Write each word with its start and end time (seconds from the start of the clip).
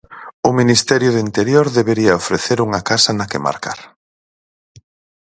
O 0.47 0.49
Ministerio 0.59 1.09
de 1.13 1.23
Interior 1.27 1.65
debería 1.79 2.19
ofrecer 2.21 2.57
unha 2.67 2.81
casa 2.89 3.11
na 3.19 3.25
que 3.31 3.43
marcar. 3.47 3.79